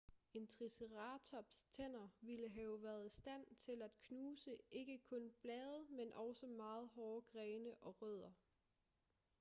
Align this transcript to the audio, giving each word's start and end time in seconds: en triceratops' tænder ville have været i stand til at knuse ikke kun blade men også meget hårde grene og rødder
en 0.33 0.47
triceratops' 0.47 1.65
tænder 1.71 2.07
ville 2.21 2.49
have 2.49 2.83
været 2.83 3.05
i 3.05 3.09
stand 3.09 3.45
til 3.57 3.81
at 3.81 3.91
knuse 4.03 4.57
ikke 4.71 4.97
kun 4.97 5.31
blade 5.41 5.85
men 5.89 6.13
også 6.13 6.47
meget 6.47 6.89
hårde 6.95 7.21
grene 7.21 7.75
og 7.81 8.01
rødder 8.01 8.31